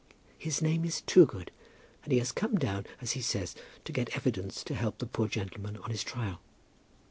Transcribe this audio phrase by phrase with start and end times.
[0.39, 1.51] His name is Toogood,
[2.03, 3.53] and he has come down as he says
[3.85, 6.41] to get evidence to help the poor gentleman on his trial.